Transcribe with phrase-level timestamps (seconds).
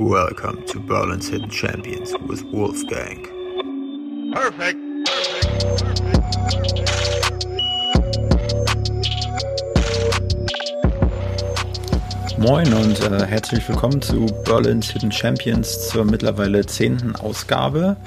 [0.00, 3.28] Welcome to Berlin's Hidden Champions with Wolfgang.
[4.32, 4.78] Perfect.
[12.38, 17.98] Moin und äh, herzlich willkommen zu Berlin's Hidden Champions zur mittlerweile zehnten Ausgabe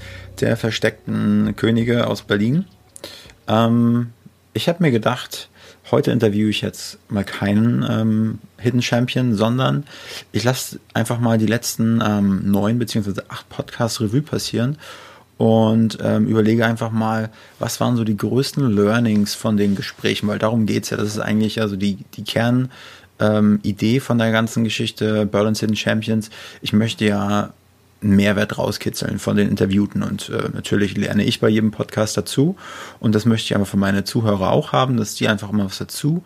[0.42, 2.66] der versteckten Könige aus Berlin.
[3.48, 4.14] Ähm,
[4.56, 5.48] ich habe mir gedacht,
[5.92, 9.86] heute interviewe ich jetzt mal keinen ähm, Hidden Champion, sondern
[10.32, 14.78] ich lasse einfach mal die letzten ähm, neun beziehungsweise acht Podcasts Revue passieren
[15.38, 17.30] und ähm, überlege einfach mal,
[17.60, 20.98] was waren so die größten Learnings von den Gesprächen, weil darum geht's ja.
[20.98, 26.30] Das ist eigentlich also die, die Kernidee ähm, von der ganzen Geschichte Berlin's Hidden Champions.
[26.62, 27.54] Ich möchte ja
[28.10, 30.04] Mehrwert rauskitzeln von den Interviewten.
[30.04, 32.56] Und äh, natürlich lerne ich bei jedem Podcast dazu.
[33.00, 35.78] Und das möchte ich aber für meine Zuhörer auch haben, dass die einfach mal was
[35.78, 36.24] dazu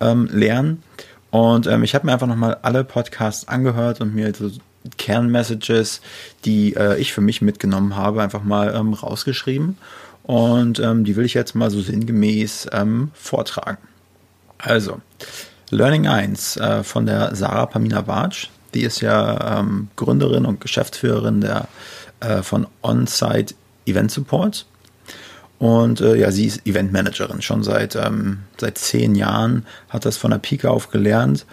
[0.00, 0.82] ähm, lernen.
[1.30, 4.50] Und ähm, ich habe mir einfach nochmal alle Podcasts angehört und mir so
[4.96, 6.00] Kernmessages,
[6.44, 9.78] die äh, ich für mich mitgenommen habe, einfach mal ähm, rausgeschrieben.
[10.22, 13.78] Und ähm, die will ich jetzt mal so sinngemäß ähm, vortragen.
[14.58, 15.00] Also,
[15.70, 18.48] Learning 1 äh, von der Sarah Pamina Bartsch.
[18.74, 21.68] Die ist ja ähm, Gründerin und Geschäftsführerin der,
[22.20, 23.54] äh, von On-Site
[23.86, 24.66] Event Support.
[25.58, 30.30] Und äh, ja, sie ist Eventmanagerin, schon seit, ähm, seit zehn Jahren, hat das von
[30.30, 31.44] der Pike auf gelernt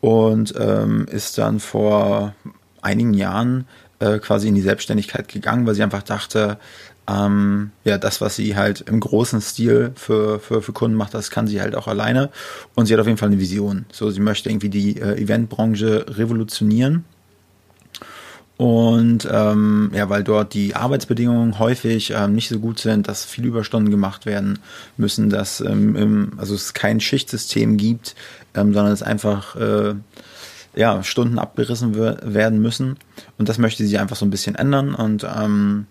[0.00, 2.34] und ähm, ist dann vor
[2.82, 3.66] einigen Jahren
[4.00, 6.58] äh, quasi in die Selbstständigkeit gegangen, weil sie einfach dachte,
[7.08, 11.30] ähm, ja, das, was sie halt im großen Stil für, für, für Kunden macht, das
[11.30, 12.30] kann sie halt auch alleine.
[12.74, 13.86] Und sie hat auf jeden Fall eine Vision.
[13.90, 17.04] So, sie möchte irgendwie die äh, Eventbranche revolutionieren.
[18.58, 23.46] Und ähm, ja, weil dort die Arbeitsbedingungen häufig ähm, nicht so gut sind, dass viele
[23.46, 24.58] Überstunden gemacht werden
[24.96, 28.16] müssen, dass ähm, im, also es kein Schichtsystem gibt,
[28.54, 29.94] ähm, sondern es einfach äh,
[30.74, 32.96] ja, Stunden abgerissen werden müssen.
[33.38, 34.92] Und das möchte sie einfach so ein bisschen ändern.
[34.92, 35.86] Und ähm,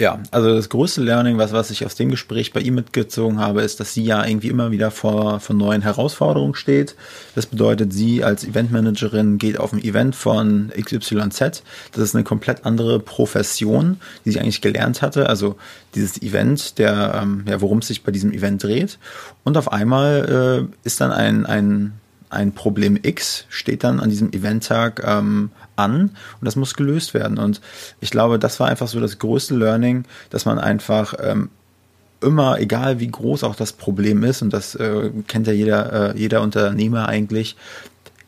[0.00, 3.62] ja, also das größte Learning, was, was ich aus dem Gespräch bei ihm mitgezogen habe,
[3.62, 6.94] ist, dass sie ja irgendwie immer wieder vor, vor neuen Herausforderungen steht.
[7.34, 11.64] Das bedeutet, sie als Eventmanagerin geht auf ein Event von XYZ.
[11.90, 15.28] Das ist eine komplett andere Profession, die sie eigentlich gelernt hatte.
[15.28, 15.56] Also
[15.96, 19.00] dieses Event, der, ähm, ja, worum es sich bei diesem Event dreht.
[19.42, 21.94] Und auf einmal äh, ist dann ein, ein
[22.30, 27.38] ein Problem X steht dann an diesem Eventtag ähm, an und das muss gelöst werden.
[27.38, 27.60] Und
[28.00, 31.50] ich glaube, das war einfach so das größte Learning, dass man einfach ähm,
[32.20, 36.18] immer, egal wie groß auch das Problem ist, und das äh, kennt ja jeder, äh,
[36.18, 37.56] jeder Unternehmer eigentlich,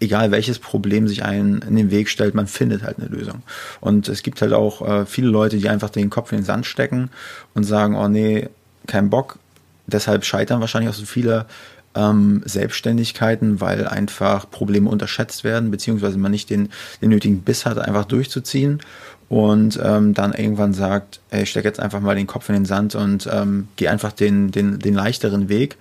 [0.00, 3.42] egal welches Problem sich einen in den Weg stellt, man findet halt eine Lösung.
[3.80, 6.66] Und es gibt halt auch äh, viele Leute, die einfach den Kopf in den Sand
[6.66, 7.10] stecken
[7.54, 8.48] und sagen, oh nee,
[8.86, 9.38] kein Bock.
[9.86, 11.46] Deshalb scheitern wahrscheinlich auch so viele
[11.94, 16.68] ähm, Selbstständigkeiten, weil einfach Probleme unterschätzt werden, beziehungsweise man nicht den,
[17.02, 18.80] den nötigen Biss hat, einfach durchzuziehen
[19.28, 22.64] und ähm, dann irgendwann sagt, ey, ich stecke jetzt einfach mal den Kopf in den
[22.64, 25.76] Sand und ähm, gehe einfach den, den, den leichteren Weg.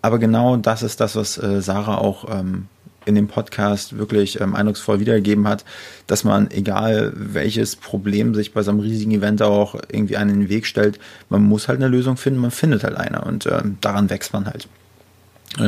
[0.00, 2.68] Aber genau das ist das, was äh, Sarah auch ähm,
[3.04, 5.64] in dem Podcast wirklich ähm, eindrucksvoll wiedergegeben hat,
[6.06, 10.40] dass man, egal welches Problem sich bei so einem riesigen Event auch irgendwie einen in
[10.40, 13.76] den Weg stellt, man muss halt eine Lösung finden, man findet halt eine und ähm,
[13.80, 14.68] daran wächst man halt.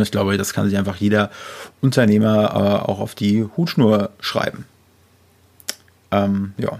[0.02, 1.30] Ich glaube, das kann sich einfach jeder
[1.80, 4.66] Unternehmer äh, auch auf die Hutschnur schreiben.
[6.10, 6.78] Ähm, ja.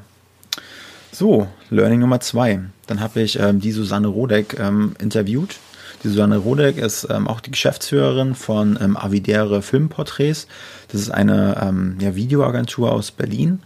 [1.13, 2.61] So, Learning Nummer zwei.
[2.87, 5.57] Dann habe ich ähm, die Susanne Rodeck ähm, interviewt.
[6.05, 10.47] Die Susanne Rodeck ist ähm, auch die Geschäftsführerin von ähm, Avidere Filmporträts.
[10.93, 13.61] Das ist eine ähm, ja, Videoagentur aus Berlin,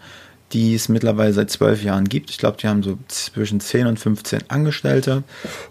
[0.52, 2.30] die es mittlerweile seit zwölf Jahren gibt.
[2.30, 5.22] Ich glaube, die haben so zwischen 10 und 15 Angestellte.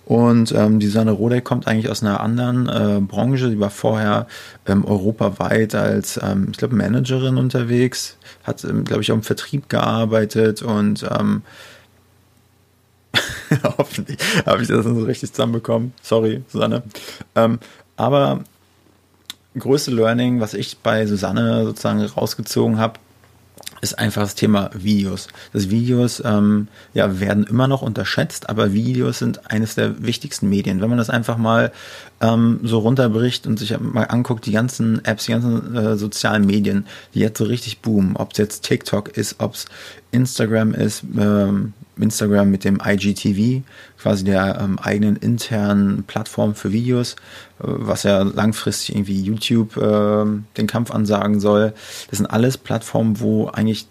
[0.05, 3.49] Und ähm, die Susanne Rodeck kommt eigentlich aus einer anderen äh, Branche.
[3.49, 4.27] Die war vorher
[4.65, 9.69] ähm, europaweit als, ähm, ich glaube, Managerin unterwegs, hat, ähm, glaube ich, auch im Vertrieb
[9.69, 11.43] gearbeitet und ähm,
[13.77, 15.93] hoffentlich habe ich das so richtig zusammenbekommen.
[16.01, 16.83] Sorry, Susanne.
[17.35, 17.59] Ähm,
[17.97, 18.43] aber
[19.57, 22.99] größte Learning, was ich bei Susanne sozusagen rausgezogen habe,
[23.81, 25.27] ist einfach das Thema Videos.
[25.53, 30.81] Das Videos ähm, ja, werden immer noch unterschätzt, aber Videos sind eines der wichtigsten Medien.
[30.81, 31.71] Wenn man das einfach mal
[32.21, 36.85] ähm, so runterbricht und sich mal anguckt, die ganzen Apps, die ganzen äh, sozialen Medien,
[37.13, 39.65] die jetzt so richtig boomen, ob es jetzt TikTok ist, ob es
[40.11, 43.63] Instagram ist, ähm, Instagram mit dem IGTV,
[43.99, 50.25] quasi der ähm, eigenen internen Plattform für Videos, äh, was ja langfristig irgendwie YouTube äh,
[50.57, 51.73] den Kampf ansagen soll.
[52.09, 53.87] Das sind alles Plattformen, wo eigentlich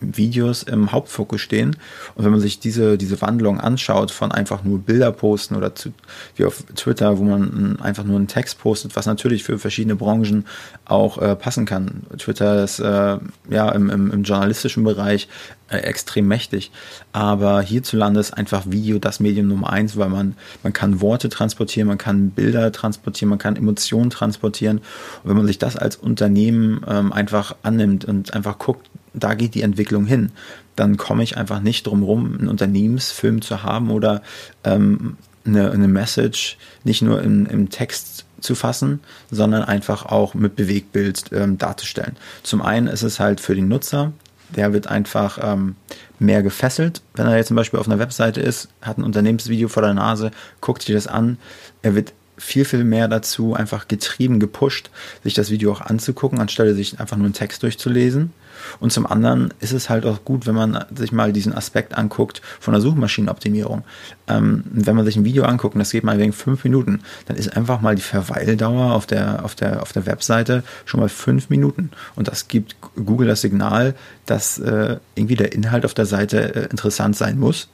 [0.00, 1.76] Videos im Hauptfokus stehen.
[2.14, 5.92] Und wenn man sich diese, diese Wandlung anschaut von einfach nur Bilder posten oder zu,
[6.36, 10.46] wie auf Twitter, wo man einfach nur einen Text postet, was natürlich für verschiedene Branchen
[10.84, 12.02] auch äh, passen kann.
[12.18, 13.18] Twitter ist äh,
[13.50, 15.28] ja im, im, im journalistischen Bereich
[15.68, 16.70] äh, extrem mächtig.
[17.12, 21.88] Aber hierzulande ist einfach Video das Medium Nummer eins, weil man, man kann Worte transportieren,
[21.88, 24.78] man kann Bilder transportieren, man kann Emotionen transportieren.
[24.78, 29.54] Und wenn man sich das als Unternehmen ähm, einfach annimmt und einfach guckt, da geht
[29.54, 30.30] die Entwicklung hin,
[30.76, 34.22] dann komme ich einfach nicht drum rum, einen Unternehmensfilm zu haben oder
[34.64, 40.56] ähm, eine, eine Message nicht nur im, im Text zu fassen, sondern einfach auch mit
[40.56, 42.16] Bewegbild ähm, darzustellen.
[42.42, 44.12] Zum einen ist es halt für den Nutzer,
[44.54, 45.76] der wird einfach ähm,
[46.18, 47.02] mehr gefesselt.
[47.14, 50.30] Wenn er jetzt zum Beispiel auf einer Webseite ist, hat ein Unternehmensvideo vor der Nase,
[50.60, 51.38] guckt sich das an,
[51.82, 54.90] er wird viel, viel mehr dazu einfach getrieben, gepusht,
[55.24, 58.32] sich das Video auch anzugucken, anstelle sich einfach nur einen Text durchzulesen.
[58.80, 62.42] Und zum anderen ist es halt auch gut, wenn man sich mal diesen Aspekt anguckt
[62.60, 63.84] von der Suchmaschinenoptimierung.
[64.28, 67.36] Ähm, wenn man sich ein Video anguckt, und das geht mal wegen fünf Minuten, dann
[67.36, 71.50] ist einfach mal die Verweildauer auf der, auf der, auf der Webseite schon mal fünf
[71.50, 71.90] Minuten.
[72.14, 73.94] Und das gibt Google das Signal,
[74.24, 77.68] dass äh, irgendwie der Inhalt auf der Seite äh, interessant sein muss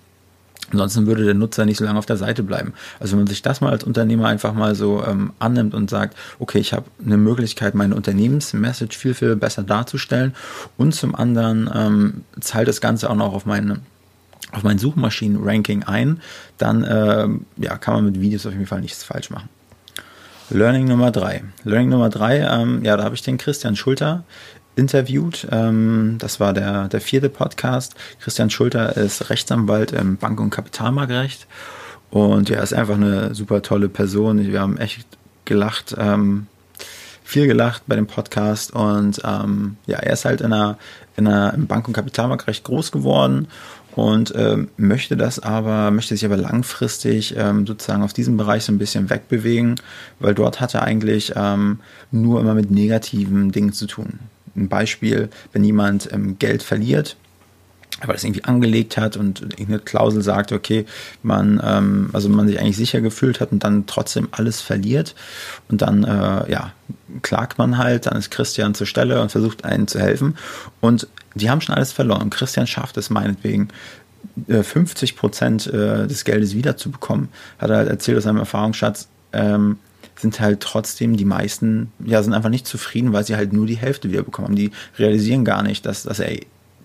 [0.70, 2.72] Ansonsten würde der Nutzer nicht so lange auf der Seite bleiben.
[2.98, 6.16] Also wenn man sich das mal als Unternehmer einfach mal so ähm, annimmt und sagt,
[6.38, 10.34] okay, ich habe eine Möglichkeit, meine Unternehmensmessage viel, viel besser darzustellen
[10.76, 13.80] und zum anderen ähm, zahlt das Ganze auch noch auf meine
[14.50, 16.20] auf mein Suchmaschinen-Ranking ein,
[16.58, 17.26] dann äh,
[17.56, 19.48] ja, kann man mit Videos auf jeden Fall nichts falsch machen.
[20.50, 21.42] Learning Nummer drei.
[21.64, 24.24] Learning Nummer drei, ähm, ja, da habe ich den Christian Schulter
[24.76, 25.46] interviewt.
[25.50, 27.94] Ähm, das war der, der vierte Podcast.
[28.20, 31.46] Christian Schulter ist Rechtsanwalt im Bank- und Kapitalmarktrecht.
[32.10, 34.46] Und ja, ist einfach eine super tolle Person.
[34.46, 35.06] Wir haben echt
[35.44, 36.46] gelacht, ähm,
[37.24, 38.72] viel gelacht bei dem Podcast.
[38.74, 40.78] Und ähm, ja, er ist halt in einer,
[41.16, 43.48] in einer, im Bank- und Kapitalmarktrecht groß geworden
[43.94, 48.72] und ähm, möchte das aber, möchte sich aber langfristig ähm, sozusagen auf diesem Bereich so
[48.72, 49.76] ein bisschen wegbewegen,
[50.18, 51.80] weil dort hat er eigentlich ähm,
[52.10, 54.18] nur immer mit negativen Dingen zu tun.
[54.56, 57.16] Ein Beispiel, wenn jemand ähm, Geld verliert,
[58.04, 60.86] weil es irgendwie angelegt hat und irgendeine Klausel sagt, okay,
[61.22, 65.14] man, ähm, also man sich eigentlich sicher gefühlt hat und dann trotzdem alles verliert
[65.68, 66.72] und dann, äh, ja,
[67.22, 70.36] klagt man halt, dann ist Christian zur Stelle und versucht einen zu helfen
[70.80, 72.30] und die haben schon alles verloren.
[72.30, 73.68] Christian schafft es meinetwegen,
[74.48, 77.28] 50 äh, Prozent äh, des Geldes wiederzubekommen.
[77.58, 79.78] Hat er halt erzählt aus seinem Erfahrungsschatz, ähm,
[80.22, 83.76] sind halt trotzdem die meisten, ja, sind einfach nicht zufrieden, weil sie halt nur die
[83.76, 84.56] Hälfte wieder bekommen haben.
[84.56, 86.38] Die realisieren gar nicht, dass, dass er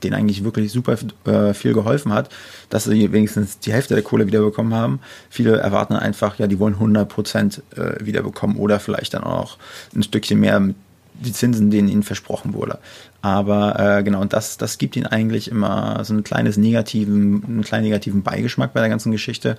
[0.03, 2.29] denen eigentlich wirklich super äh, viel geholfen hat,
[2.69, 4.99] dass sie wenigstens die Hälfte der Kohle wiederbekommen haben.
[5.29, 9.57] Viele erwarten einfach, ja, die wollen 100 Prozent äh, wiederbekommen oder vielleicht dann auch
[9.95, 10.75] ein Stückchen mehr mit
[11.19, 12.79] die Zinsen, denen ihnen versprochen wurde.
[13.21, 17.63] Aber äh, genau, und das, das gibt ihnen eigentlich immer so einen kleines negativen, einen
[17.63, 19.57] kleinen negativen Beigeschmack bei der ganzen Geschichte.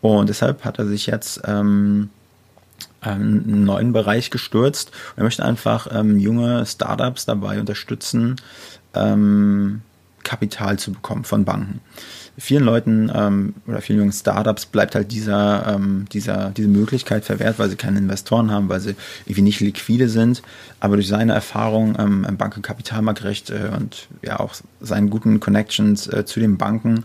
[0.00, 2.10] Und deshalb hat er sich jetzt ähm,
[3.02, 8.36] einen neuen Bereich gestürzt und er möchte einfach ähm, junge Startups dabei unterstützen,
[8.94, 9.82] ähm,
[10.22, 11.80] Kapital zu bekommen von Banken.
[12.38, 17.58] Vielen Leuten ähm, oder vielen jungen Startups bleibt halt dieser, ähm, dieser, diese Möglichkeit verwehrt,
[17.58, 18.94] weil sie keine Investoren haben, weil sie
[19.26, 20.42] irgendwie nicht liquide sind.
[20.80, 26.06] Aber durch seine Erfahrung ähm, im Banken- Kapitalmarktrecht äh, und ja auch seinen guten Connections
[26.06, 27.04] äh, zu den Banken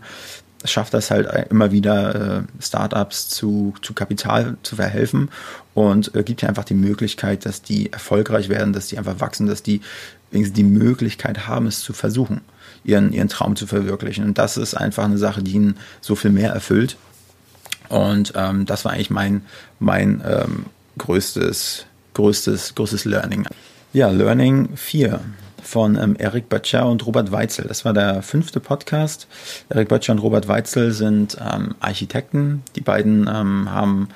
[0.64, 5.30] schafft das halt immer wieder, äh, Startups zu, zu Kapital zu verhelfen
[5.74, 9.46] und äh, gibt ja einfach die Möglichkeit, dass die erfolgreich werden, dass die einfach wachsen,
[9.46, 9.80] dass die
[10.30, 12.42] die Möglichkeit haben, es zu versuchen,
[12.84, 14.24] ihren, ihren Traum zu verwirklichen.
[14.24, 16.98] Und das ist einfach eine Sache, die ihnen so viel mehr erfüllt.
[17.88, 19.42] Und ähm, das war eigentlich mein,
[19.78, 20.66] mein ähm,
[20.98, 23.46] größtes, größtes, größtes Learning.
[23.94, 25.18] Ja, Learning 4
[25.62, 27.64] von ähm, Eric Böttcher und Robert Weitzel.
[27.66, 29.26] Das war der fünfte Podcast.
[29.70, 32.62] Eric Böttcher und Robert Weitzel sind ähm, Architekten.
[32.76, 34.08] Die beiden ähm, haben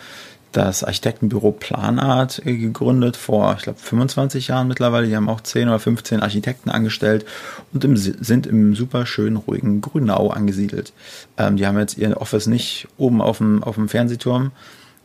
[0.53, 5.07] das Architektenbüro Planart gegründet vor, ich glaube, 25 Jahren mittlerweile.
[5.07, 7.25] Die haben auch 10 oder 15 Architekten angestellt
[7.73, 10.93] und im, sind im super schönen, ruhigen Grünau angesiedelt.
[11.39, 14.53] Ähm, die haben jetzt ihr Office nicht oben auf dem, auf dem Fernsehturm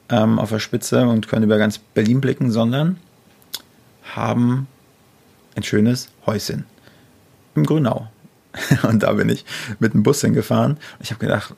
[0.09, 2.97] ähm, auf der Spitze und können über ganz Berlin blicken, sondern
[4.17, 4.67] haben
[5.55, 6.65] ein schönes Häuschen
[7.55, 8.07] im Grünau.
[8.83, 9.45] Und da bin ich
[9.79, 10.77] mit dem Bus hingefahren.
[10.99, 11.55] Ich habe gedacht,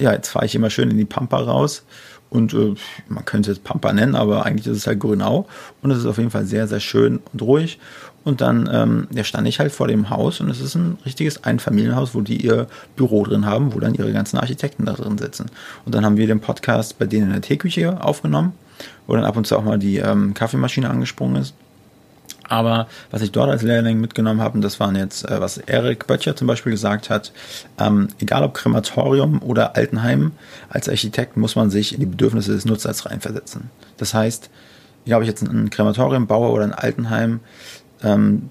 [0.00, 1.84] ja, jetzt fahre ich immer schön in die Pampa raus.
[2.30, 2.74] Und äh,
[3.08, 5.48] man könnte es Pampa nennen, aber eigentlich ist es halt Grünau.
[5.82, 7.78] Und es ist auf jeden Fall sehr, sehr schön und ruhig.
[8.22, 11.42] Und dann ähm, ja, stand ich halt vor dem Haus und es ist ein richtiges
[11.44, 15.46] Einfamilienhaus, wo die ihr Büro drin haben, wo dann ihre ganzen Architekten da drin sitzen.
[15.86, 18.52] Und dann haben wir den Podcast bei denen in der Teeküche aufgenommen,
[19.06, 21.54] wo dann ab und zu auch mal die ähm, Kaffeemaschine angesprungen ist.
[22.50, 26.08] Aber was ich dort als Learning mitgenommen habe, und das waren jetzt, äh, was Erik
[26.08, 27.32] Böttcher zum Beispiel gesagt hat,
[27.78, 30.32] ähm, egal ob Krematorium oder Altenheim,
[30.68, 33.70] als Architekt muss man sich in die Bedürfnisse des Nutzers reinversetzen.
[33.98, 34.50] Das heißt,
[35.06, 37.38] egal ob ich jetzt ein Krematorium baue oder ein Altenheim,
[38.02, 38.50] ähm,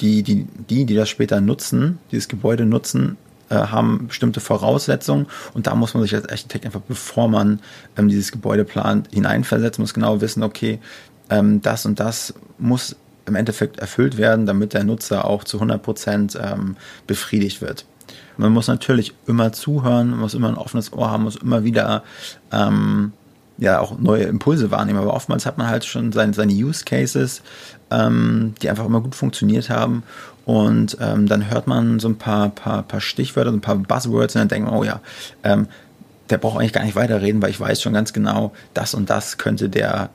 [0.00, 3.18] die, die, die, die das später nutzen, dieses Gebäude nutzen,
[3.50, 7.60] äh, haben bestimmte Voraussetzungen und da muss man sich als Architekt einfach, bevor man
[7.98, 10.78] ähm, dieses Gebäude plant, hineinversetzen, muss genau wissen, okay,
[11.28, 12.96] ähm, das und das muss
[13.26, 17.84] im Endeffekt erfüllt werden, damit der Nutzer auch zu 100 Prozent ähm, befriedigt wird.
[18.36, 22.02] Man muss natürlich immer zuhören, man muss immer ein offenes Ohr haben, muss immer wieder
[22.52, 23.12] ähm,
[23.58, 24.98] ja auch neue Impulse wahrnehmen.
[24.98, 27.42] Aber oftmals hat man halt schon seine, seine Use Cases,
[27.90, 30.02] ähm, die einfach immer gut funktioniert haben.
[30.46, 34.34] Und ähm, dann hört man so ein paar, paar, paar Stichwörter, so ein paar Buzzwords
[34.34, 35.00] und dann denkt man, oh ja,
[35.44, 35.68] ähm,
[36.30, 39.36] der braucht eigentlich gar nicht weiterreden, weil ich weiß schon ganz genau, das und das
[39.36, 40.10] könnte der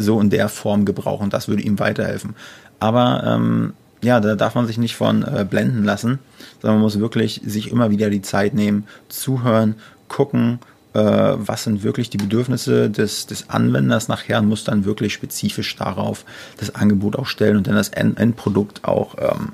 [0.00, 1.30] so in der Form gebrauchen.
[1.30, 2.34] Das würde ihm weiterhelfen.
[2.78, 6.18] Aber ähm, ja, da darf man sich nicht von äh, blenden lassen,
[6.60, 9.74] sondern man muss wirklich sich immer wieder die Zeit nehmen, zuhören,
[10.08, 10.58] gucken,
[10.94, 15.76] äh, was sind wirklich die Bedürfnisse des, des Anwenders nachher und muss dann wirklich spezifisch
[15.76, 16.24] darauf
[16.58, 19.52] das Angebot auch stellen und dann das End Endprodukt auch ähm,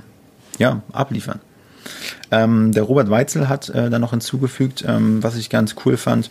[0.59, 1.41] ja, abliefern.
[2.31, 6.31] Ähm, der Robert Weitzel hat äh, dann noch hinzugefügt, ähm, was ich ganz cool fand,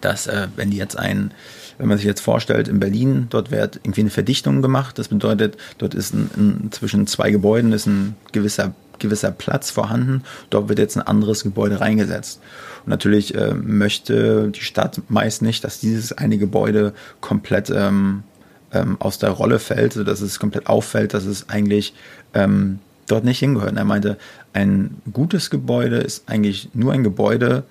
[0.00, 1.32] dass äh, wenn die jetzt ein
[1.78, 4.98] wenn man sich jetzt vorstellt, in Berlin, dort wird irgendwie eine Verdichtung gemacht.
[4.98, 10.24] Das bedeutet, dort ist ein, ein, zwischen zwei Gebäuden ist ein gewisser, gewisser Platz vorhanden.
[10.50, 12.40] Dort wird jetzt ein anderes Gebäude reingesetzt.
[12.84, 18.24] Und natürlich äh, möchte die Stadt meist nicht, dass dieses eine Gebäude komplett ähm,
[18.72, 21.94] ähm, aus der Rolle fällt, sodass es komplett auffällt, dass es eigentlich
[22.34, 23.70] ähm, dort nicht hingehört.
[23.70, 24.18] Und er meinte,
[24.52, 27.64] ein gutes Gebäude ist eigentlich nur ein Gebäude,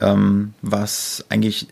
[0.00, 1.68] ähm, was eigentlich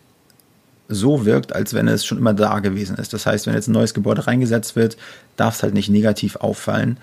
[0.89, 3.13] so wirkt, als wenn es schon immer da gewesen ist.
[3.13, 4.97] Das heißt, wenn jetzt ein neues Gebäude reingesetzt wird,
[5.37, 6.97] darf es halt nicht negativ auffallen.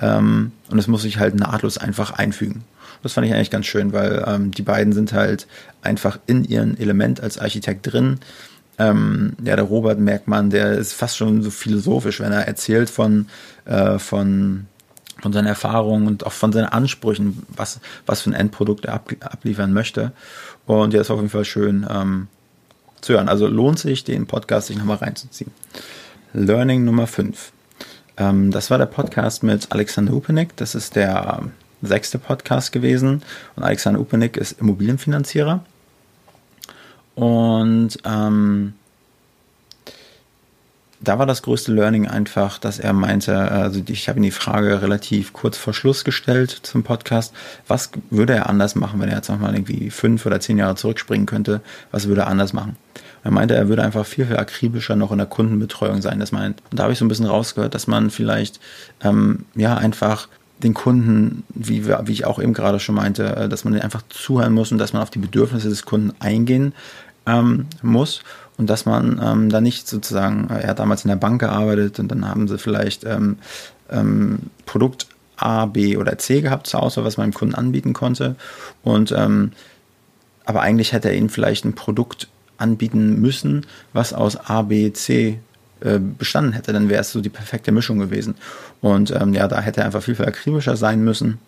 [0.00, 2.64] Ähm, und es muss sich halt nahtlos einfach einfügen.
[3.02, 5.46] Das fand ich eigentlich ganz schön, weil ähm, die beiden sind halt
[5.82, 8.18] einfach in ihrem Element als Architekt drin.
[8.78, 13.28] Ähm, ja, der Robert Merkmann, der ist fast schon so philosophisch, wenn er erzählt von,
[13.66, 14.66] äh, von,
[15.20, 19.12] von seinen Erfahrungen und auch von seinen Ansprüchen, was, was für ein Endprodukt er ab,
[19.20, 20.12] abliefern möchte.
[20.66, 22.28] Und ja, ist auf jeden Fall schön, ähm,
[23.00, 23.28] zu hören.
[23.28, 25.50] Also lohnt sich, den Podcast sich nochmal reinzuziehen.
[26.32, 27.52] Learning Nummer 5.
[28.16, 30.56] Ähm, das war der Podcast mit Alexander Upenik.
[30.56, 31.42] Das ist der
[31.82, 33.22] sechste Podcast gewesen.
[33.56, 35.64] Und Alexander Upenik ist Immobilienfinanzierer.
[37.14, 38.74] Und ähm,
[41.06, 44.82] da war das größte Learning einfach, dass er meinte, also ich habe ihm die Frage
[44.82, 47.32] relativ kurz vor Schluss gestellt zum Podcast,
[47.68, 51.26] was würde er anders machen, wenn er jetzt nochmal irgendwie fünf oder zehn Jahre zurückspringen
[51.26, 51.60] könnte,
[51.92, 52.76] was würde er anders machen?
[53.26, 56.20] er meinte, er würde einfach viel, viel akribischer noch in der Kundenbetreuung sein.
[56.20, 58.60] Das meint, und da habe ich so ein bisschen rausgehört, dass man vielleicht
[59.02, 60.28] ähm, ja einfach
[60.62, 64.52] den Kunden, wie, wie ich auch eben gerade schon meinte, äh, dass man einfach zuhören
[64.52, 66.72] muss und dass man auf die Bedürfnisse des Kunden eingehen
[67.26, 68.22] ähm, muss
[68.56, 71.98] und dass man ähm, da nicht sozusagen, äh, er hat damals in der Bank gearbeitet
[71.98, 73.38] und dann haben sie vielleicht ähm,
[73.90, 75.06] ähm, Produkt
[75.36, 78.36] A, B oder C gehabt zur Auswahl, was man dem Kunden anbieten konnte
[78.82, 79.52] und ähm,
[80.44, 82.28] aber eigentlich hätte er ihnen vielleicht ein Produkt
[82.58, 85.40] anbieten müssen, was aus A, B, C
[85.80, 88.36] äh, bestanden hätte, dann wäre es so die perfekte Mischung gewesen.
[88.80, 91.38] Und ähm, ja, da hätte er einfach viel, viel akribischer sein müssen.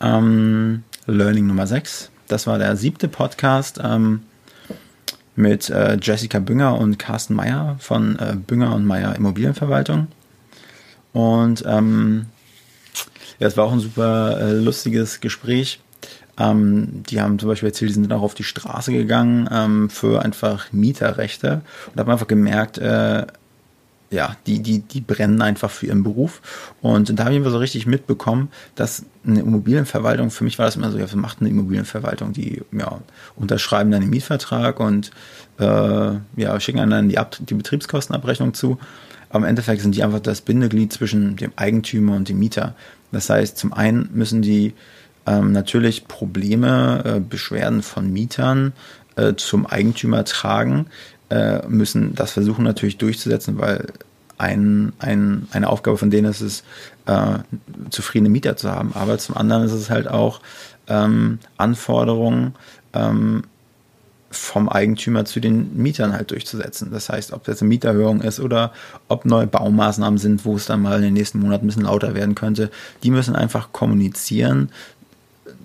[0.00, 2.10] Ähm, Learning Nummer 6.
[2.28, 4.22] Das war der siebte Podcast ähm,
[5.36, 10.08] mit äh, Jessica Bünger und Carsten Meyer von äh, Bünger und Meyer Immobilienverwaltung.
[11.12, 12.26] Und ähm,
[13.38, 15.80] ja, es war auch ein super äh, lustiges Gespräch.
[16.38, 20.22] Ähm, die haben zum Beispiel erzählt, die sind auch auf die Straße gegangen ähm, für
[20.22, 23.26] einfach Mieterrechte und haben einfach gemerkt, äh,
[24.10, 26.40] ja, die, die, die brennen einfach für ihren Beruf.
[26.80, 30.76] Und da habe ich immer so richtig mitbekommen, dass eine Immobilienverwaltung, für mich war das
[30.76, 32.32] immer so, ja, was macht eine Immobilienverwaltung?
[32.32, 33.00] Die ja,
[33.34, 35.10] unterschreiben dann den Mietvertrag und
[35.58, 38.78] äh, ja, schicken dann die, Ab die Betriebskostenabrechnung zu.
[39.28, 42.76] Aber im Endeffekt sind die einfach das Bindeglied zwischen dem Eigentümer und dem Mieter.
[43.10, 44.74] Das heißt, zum einen müssen die
[45.26, 48.72] ähm, natürlich Probleme, äh, Beschwerden von Mietern
[49.16, 50.86] äh, zum Eigentümer tragen,
[51.30, 53.86] äh, müssen das versuchen natürlich durchzusetzen, weil
[54.38, 56.62] ein, ein, eine Aufgabe von denen ist es,
[57.06, 57.38] äh,
[57.90, 58.92] zufriedene Mieter zu haben.
[58.94, 60.40] Aber zum anderen ist es halt auch
[60.88, 62.54] ähm, Anforderungen
[62.92, 63.44] ähm,
[64.30, 66.90] vom Eigentümer zu den Mietern halt durchzusetzen.
[66.90, 68.72] Das heißt, ob das eine Mieterhöhung ist oder
[69.08, 72.14] ob neue Baumaßnahmen sind, wo es dann mal in den nächsten Monaten ein bisschen lauter
[72.14, 72.70] werden könnte,
[73.02, 74.70] die müssen einfach kommunizieren,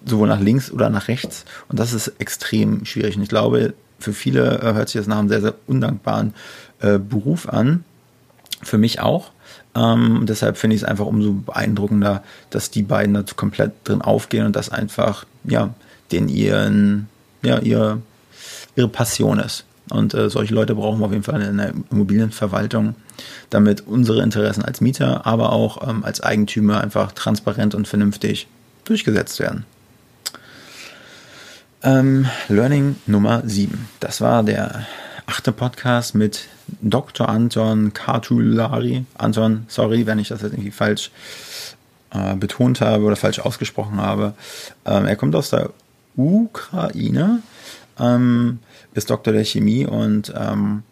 [0.05, 1.45] sowohl nach links oder nach rechts.
[1.67, 3.17] Und das ist extrem schwierig.
[3.17, 6.33] Und ich glaube, für viele äh, hört sich das nach einem sehr, sehr undankbaren
[6.79, 7.83] äh, Beruf an.
[8.63, 9.31] Für mich auch.
[9.73, 14.45] Ähm, deshalb finde ich es einfach umso beeindruckender, dass die beiden da komplett drin aufgehen
[14.45, 15.73] und das einfach, ja,
[16.11, 17.07] den ihren,
[17.41, 18.01] ja, ihre,
[18.75, 19.65] ihre Passion ist.
[19.89, 22.95] Und äh, solche Leute brauchen wir auf jeden Fall in der Immobilienverwaltung,
[23.49, 28.47] damit unsere Interessen als Mieter, aber auch ähm, als Eigentümer einfach transparent und vernünftig
[28.85, 29.65] durchgesetzt werden.
[31.83, 33.87] Ähm, Learning Nummer 7.
[33.99, 34.85] Das war der
[35.25, 36.47] achte Podcast mit
[36.81, 37.27] Dr.
[37.27, 39.05] Anton Kartulari.
[39.17, 41.09] Anton, sorry, wenn ich das jetzt irgendwie falsch
[42.11, 44.35] äh, betont habe oder falsch ausgesprochen habe.
[44.85, 45.71] Ähm, er kommt aus der
[46.15, 47.41] Ukraine,
[47.99, 48.59] ähm,
[48.93, 50.83] ist Doktor der Chemie und ähm,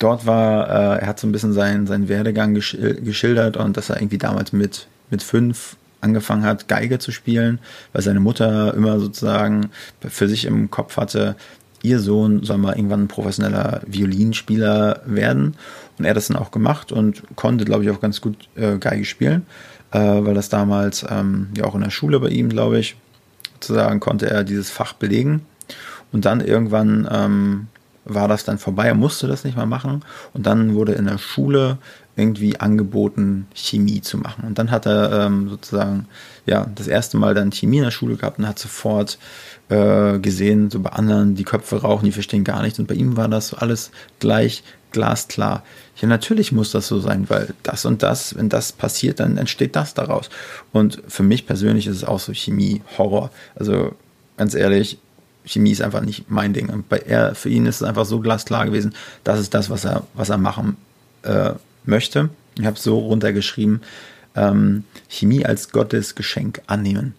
[0.00, 3.98] dort war, äh, er hat so ein bisschen seinen, seinen Werdegang geschildert und dass er
[3.98, 5.76] irgendwie damals mit, mit fünf
[6.06, 7.58] angefangen hat, Geige zu spielen,
[7.92, 9.70] weil seine Mutter immer sozusagen
[10.00, 11.36] für sich im Kopf hatte,
[11.82, 15.54] ihr Sohn soll mal irgendwann ein professioneller Violinspieler werden.
[15.98, 18.78] Und er hat das dann auch gemacht und konnte, glaube ich, auch ganz gut äh,
[18.78, 19.46] Geige spielen,
[19.92, 22.96] äh, weil das damals ähm, ja auch in der Schule bei ihm, glaube ich,
[23.54, 25.42] sozusagen konnte er dieses Fach belegen.
[26.12, 27.66] Und dann irgendwann ähm,
[28.06, 30.04] war das dann vorbei, er musste das nicht mehr machen.
[30.32, 31.78] Und dann wurde in der Schule
[32.16, 34.44] irgendwie angeboten, Chemie zu machen.
[34.46, 36.08] Und dann hat er ähm, sozusagen
[36.46, 39.18] ja das erste Mal dann Chemie in der Schule gehabt und hat sofort
[39.68, 42.78] äh, gesehen, so bei anderen, die Köpfe rauchen, die verstehen gar nichts.
[42.78, 45.62] Und bei ihm war das alles gleich glasklar.
[46.00, 49.76] Ja, natürlich muss das so sein, weil das und das, wenn das passiert, dann entsteht
[49.76, 50.30] das daraus.
[50.72, 53.30] Und für mich persönlich ist es auch so Chemie, Horror.
[53.56, 53.94] Also
[54.38, 54.98] ganz ehrlich,
[55.46, 56.68] Chemie ist einfach nicht mein Ding.
[56.68, 59.84] Und bei er, für ihn ist es einfach so glasklar gewesen, das ist das, was
[59.84, 60.76] er, was er machen
[61.22, 61.52] äh,
[61.84, 62.30] möchte.
[62.58, 63.82] Ich habe so runtergeschrieben,
[64.34, 67.14] ähm, Chemie als Gottesgeschenk annehmen.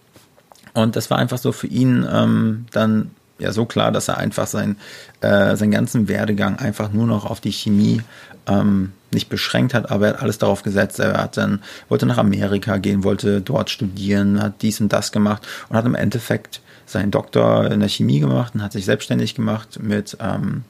[0.74, 4.46] Und das war einfach so für ihn ähm, dann ja so klar, dass er einfach
[4.46, 4.76] sein,
[5.20, 8.02] äh, seinen ganzen Werdegang einfach nur noch auf die Chemie
[8.46, 10.98] ähm, nicht beschränkt hat, aber er hat alles darauf gesetzt.
[10.98, 15.46] Er hat dann, wollte nach Amerika gehen, wollte dort studieren, hat dies und das gemacht
[15.68, 19.78] und hat im Endeffekt seinen Doktor in der Chemie gemacht und hat sich selbstständig gemacht
[19.82, 20.64] mit ähm,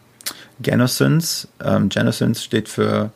[0.60, 1.48] Genosynth.
[1.64, 3.10] Ähm, Genosynth steht für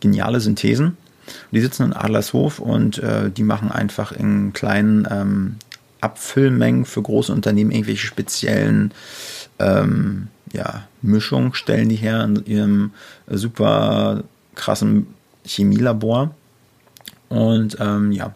[0.00, 0.96] geniale Synthesen.
[1.26, 5.56] Und die sitzen in Adlershof und äh, die machen einfach in kleinen ähm,
[6.00, 8.92] Abfüllmengen für große Unternehmen irgendwelche speziellen
[9.58, 12.92] ähm, ja, Mischungen, stellen die her in ihrem
[13.26, 14.22] super
[14.56, 15.14] krassen
[15.44, 16.34] Chemielabor.
[17.28, 18.34] Und ähm, ja,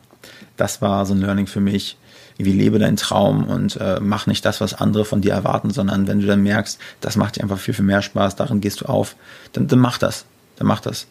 [0.57, 1.97] das war so ein Learning für mich.
[2.39, 6.07] Wie lebe deinen Traum und äh, mach nicht das, was andere von dir erwarten, sondern
[6.07, 8.87] wenn du dann merkst, das macht dir einfach viel, viel mehr Spaß, darin gehst du
[8.87, 9.15] auf,
[9.53, 10.25] dann, dann mach das.
[10.57, 11.07] Dann mach das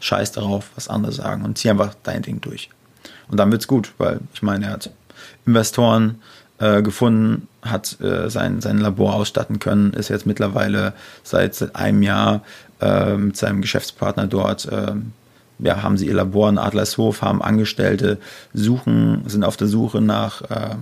[0.00, 2.68] scheiß darauf, was andere sagen und zieh einfach dein Ding durch.
[3.28, 4.90] Und dann wird's gut, weil ich meine, er hat
[5.46, 6.20] Investoren
[6.58, 12.02] äh, gefunden, hat äh, sein, sein Labor ausstatten können, ist jetzt mittlerweile seit, seit einem
[12.02, 12.42] Jahr
[12.80, 14.94] äh, mit seinem Geschäftspartner dort, äh,
[15.58, 18.18] ja, haben sie ihr Labor in Adlershof, haben Angestellte,
[18.52, 20.76] suchen, sind auf der Suche nach, äh,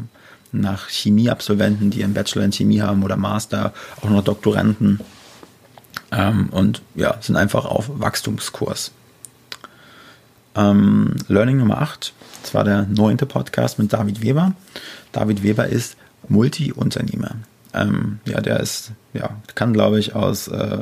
[0.52, 5.00] nach Chemieabsolventen, die einen Bachelor in Chemie haben oder Master, auch noch Doktoranden
[6.12, 8.92] ähm, und ja, sind einfach auf Wachstumskurs.
[10.56, 14.52] Ähm, Learning Nummer 8, das war der neunte Podcast mit David Weber.
[15.14, 15.96] David Weber ist
[16.28, 17.36] Multi-Unternehmer.
[17.72, 20.78] Ähm, ja, der ist, ja, kann glaube ich aus, äh,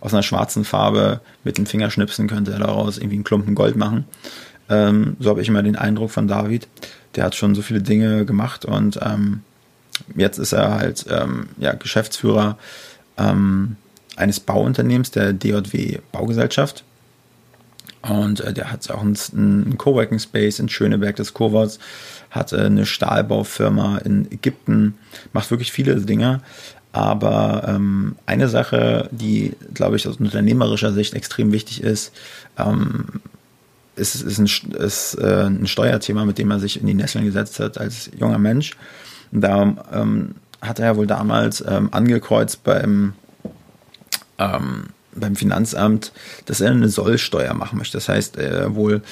[0.00, 4.04] aus einer schwarzen Farbe mit dem Fingerschnipsen könnte er daraus irgendwie einen Klumpen Gold machen.
[4.68, 6.68] Ähm, so habe ich immer den Eindruck von David.
[7.16, 9.40] Der hat schon so viele Dinge gemacht und ähm,
[10.14, 12.58] jetzt ist er halt ähm, ja, Geschäftsführer
[13.16, 13.76] ähm,
[14.16, 16.84] eines Bauunternehmens, der DJW Baugesellschaft.
[18.08, 21.78] Und äh, der hat auch einen, einen Coworking Space in Schöneberg des Coworts,
[22.30, 24.94] hat äh, eine Stahlbaufirma in Ägypten,
[25.32, 26.40] macht wirklich viele Dinge.
[26.92, 32.12] Aber ähm, eine Sache, die, glaube ich, aus unternehmerischer Sicht extrem wichtig ist,
[32.58, 33.06] ähm,
[33.96, 37.58] ist, ist, ein, ist äh, ein Steuerthema, mit dem er sich in die Nesseln gesetzt
[37.58, 38.76] hat als junger Mensch.
[39.32, 43.14] Und da ähm, hat er ja wohl damals ähm, angekreuzt beim
[44.38, 46.12] ähm, beim Finanzamt,
[46.46, 47.96] dass er eine Sollsteuer machen möchte.
[47.96, 49.02] Das heißt äh, wohl,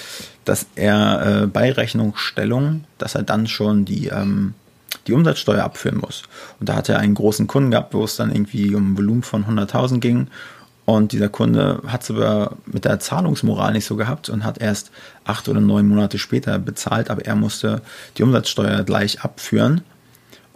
[0.45, 4.55] dass er äh, bei Rechnungsstellung, dass er dann schon die, ähm,
[5.07, 6.23] die Umsatzsteuer abführen muss.
[6.61, 9.23] Und da hat er einen großen Kunden gehabt, wo es dann irgendwie um ein Volumen
[9.23, 10.29] von 100.000 ging.
[10.85, 14.91] Und dieser Kunde hat es aber mit der Zahlungsmoral nicht so gehabt und hat erst
[15.25, 17.83] acht oder neun Monate später bezahlt, aber er musste
[18.19, 19.83] die Umsatzsteuer gleich abführen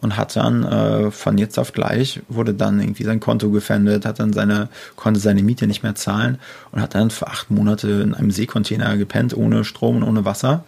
[0.00, 4.20] und hat dann äh, von jetzt auf gleich wurde dann irgendwie sein Konto gefändet, hat
[4.20, 6.38] dann seine, konnte seine Miete nicht mehr zahlen
[6.72, 10.64] und hat dann für acht Monate in einem Seekontainer gepennt, ohne Strom und ohne Wasser.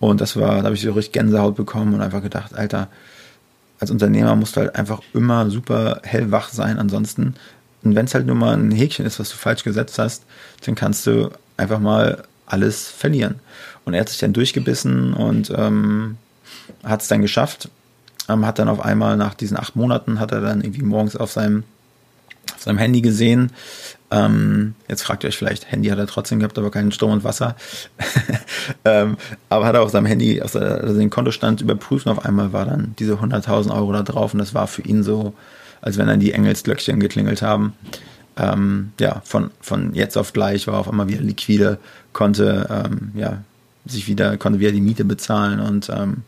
[0.00, 2.88] Und das war, da habe ich so richtig Gänsehaut bekommen und einfach gedacht, Alter,
[3.80, 7.34] als Unternehmer musst du halt einfach immer super hellwach sein, ansonsten
[7.84, 10.24] Und wenn es halt nur mal ein Häkchen ist, was du falsch gesetzt hast,
[10.66, 13.36] dann kannst du einfach mal alles verlieren.
[13.84, 16.16] Und er hat sich dann durchgebissen und ähm,
[16.82, 17.70] hat es dann geschafft.
[18.28, 21.32] Ähm, hat dann auf einmal nach diesen acht Monaten, hat er dann irgendwie morgens auf
[21.32, 21.64] seinem,
[22.54, 23.52] auf seinem Handy gesehen.
[24.10, 27.24] Ähm, jetzt fragt ihr euch vielleicht, Handy hat er trotzdem gehabt, aber keinen Strom und
[27.24, 27.56] Wasser.
[28.84, 29.16] ähm,
[29.48, 32.94] aber hat er auf seinem Handy also den Kontostand überprüft und auf einmal war dann
[32.98, 35.34] diese 100.000 Euro da drauf und das war für ihn so,
[35.80, 37.74] als wenn dann die Engelsglöckchen geklingelt haben.
[38.36, 41.78] Ähm, ja, von, von jetzt auf gleich war auf einmal wieder liquide,
[42.12, 43.38] konnte ähm, ja,
[43.84, 46.22] sich wieder, konnte wieder die Miete bezahlen und ähm,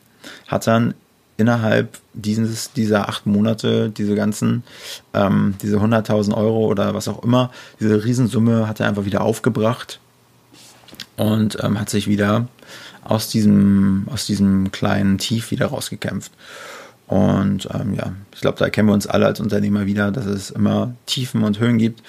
[0.48, 0.94] hat dann
[1.40, 4.62] innerhalb dieses, dieser acht Monate diese ganzen,
[5.14, 7.50] ähm, diese 100.000 Euro oder was auch immer,
[7.81, 10.00] diese Riesensumme hat er einfach wieder aufgebracht
[11.16, 12.46] und ähm, hat sich wieder
[13.03, 16.33] aus diesem, aus diesem kleinen Tief wieder rausgekämpft.
[17.07, 20.50] Und ähm, ja, ich glaube, da erkennen wir uns alle als Unternehmer wieder, dass es
[20.50, 22.03] immer Tiefen und Höhen gibt.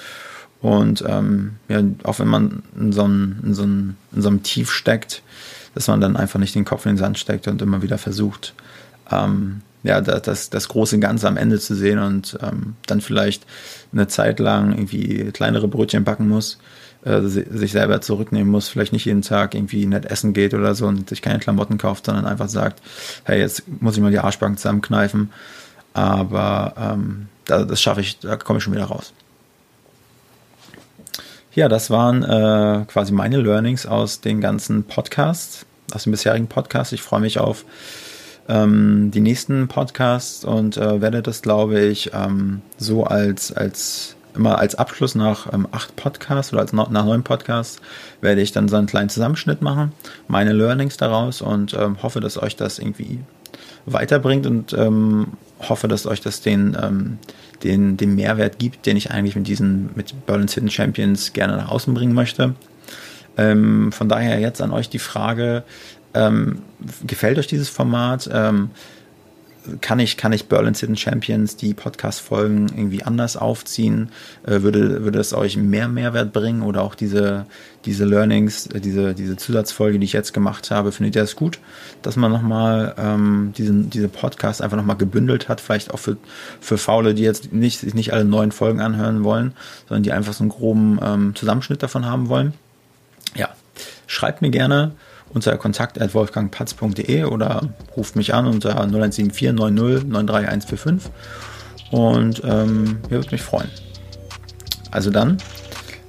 [0.61, 4.43] Und ähm, ja, auch wenn man in so, einem, in, so einem, in so einem
[4.43, 5.23] Tief steckt,
[5.73, 8.53] dass man dann einfach nicht den Kopf in den Sand steckt und immer wieder versucht,
[9.11, 13.45] ähm, ja, das, das große Ganze am Ende zu sehen und ähm, dann vielleicht
[13.91, 16.59] eine Zeit lang irgendwie kleinere Brötchen backen muss,
[17.03, 20.85] äh, sich selber zurücknehmen muss, vielleicht nicht jeden Tag irgendwie nett essen geht oder so
[20.85, 22.81] und sich keine Klamotten kauft, sondern einfach sagt,
[23.23, 25.31] hey, jetzt muss ich mal die Arschbank zusammenkneifen.
[25.93, 29.13] Aber ähm, da, das schaffe ich, da komme ich schon wieder raus.
[31.53, 36.93] Ja, das waren äh, quasi meine Learnings aus den ganzen Podcasts, aus dem bisherigen Podcast.
[36.93, 37.65] Ich freue mich auf
[38.51, 44.59] ähm, die nächsten Podcasts und äh, werde das, glaube ich, ähm, so als, als immer
[44.59, 47.81] als Abschluss nach ähm, acht Podcasts oder als nach neun Podcasts
[48.19, 49.93] werde ich dann so einen kleinen Zusammenschnitt machen,
[50.27, 53.19] meine Learnings daraus und ähm, hoffe, dass euch das irgendwie
[53.85, 55.27] weiterbringt und ähm,
[55.69, 57.19] hoffe, dass euch das den, ähm,
[57.63, 61.69] den, den Mehrwert gibt, den ich eigentlich mit diesen, mit Berlin's Hidden Champions gerne nach
[61.69, 62.55] außen bringen möchte.
[63.37, 65.63] Ähm, von daher jetzt an euch die Frage,
[66.13, 66.61] ähm,
[67.05, 68.29] gefällt euch dieses Format?
[68.31, 68.71] Ähm,
[69.79, 74.09] kann ich, kann ich Berlin Hidden Champions die Podcast-Folgen irgendwie anders aufziehen?
[74.43, 77.45] Äh, würde, würde es euch mehr Mehrwert bringen oder auch diese,
[77.85, 81.59] diese Learnings, äh, diese, diese Zusatzfolge, die ich jetzt gemacht habe, findet ihr es gut,
[82.01, 86.17] dass man nochmal ähm, diesen, diese Podcast einfach nochmal gebündelt hat, vielleicht auch für,
[86.59, 89.53] für Faule, die jetzt nicht, nicht alle neuen Folgen anhören wollen,
[89.87, 92.53] sondern die einfach so einen groben ähm, Zusammenschnitt davon haben wollen?
[93.35, 93.49] Ja,
[94.07, 94.93] schreibt mir gerne
[95.33, 101.11] unter kontakt.wolfgangpatz.de oder ruft mich an unter 0174 90 93145
[101.91, 103.69] und ähm, ihr würdet mich freuen.
[104.91, 105.37] Also dann,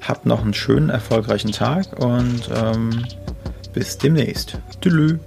[0.01, 3.05] habt noch einen schönen, erfolgreichen Tag und ähm,
[3.73, 4.59] bis demnächst.
[4.81, 5.19] Tschüss.